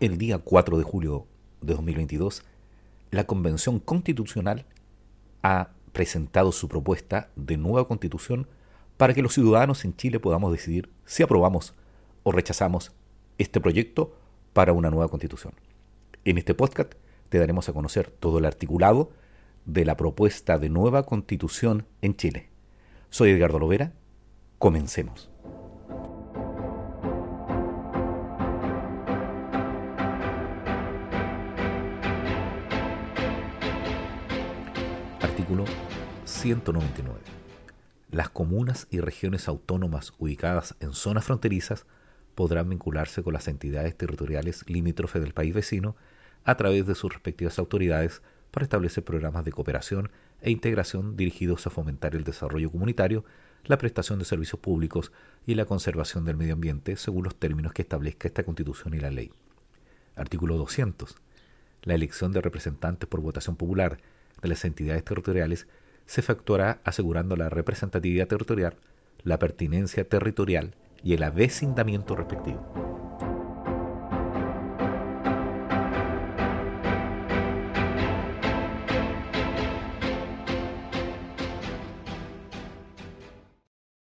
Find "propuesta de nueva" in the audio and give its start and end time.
6.68-7.86, 19.98-21.04